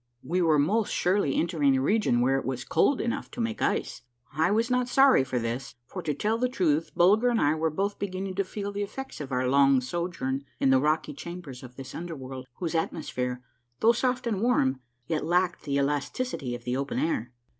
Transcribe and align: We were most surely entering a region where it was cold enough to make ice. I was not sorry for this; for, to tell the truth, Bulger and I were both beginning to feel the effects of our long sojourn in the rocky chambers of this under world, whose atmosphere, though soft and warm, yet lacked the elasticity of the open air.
We 0.23 0.41
were 0.41 0.57
most 0.57 0.91
surely 0.91 1.35
entering 1.35 1.77
a 1.77 1.79
region 1.83 2.21
where 2.21 2.39
it 2.39 2.43
was 2.43 2.63
cold 2.63 2.99
enough 2.99 3.29
to 3.29 3.39
make 3.39 3.61
ice. 3.61 4.01
I 4.33 4.49
was 4.49 4.71
not 4.71 4.87
sorry 4.89 5.23
for 5.23 5.37
this; 5.37 5.75
for, 5.85 6.01
to 6.01 6.15
tell 6.15 6.39
the 6.39 6.49
truth, 6.49 6.89
Bulger 6.95 7.29
and 7.29 7.39
I 7.39 7.53
were 7.53 7.69
both 7.69 7.99
beginning 7.99 8.33
to 8.37 8.43
feel 8.43 8.71
the 8.71 8.81
effects 8.81 9.21
of 9.21 9.31
our 9.31 9.47
long 9.47 9.79
sojourn 9.79 10.43
in 10.59 10.71
the 10.71 10.79
rocky 10.81 11.13
chambers 11.13 11.61
of 11.61 11.75
this 11.75 11.93
under 11.93 12.15
world, 12.15 12.47
whose 12.55 12.73
atmosphere, 12.73 13.43
though 13.79 13.91
soft 13.91 14.25
and 14.25 14.41
warm, 14.41 14.79
yet 15.05 15.23
lacked 15.23 15.65
the 15.65 15.77
elasticity 15.77 16.55
of 16.55 16.63
the 16.63 16.75
open 16.75 16.97
air. 16.97 17.31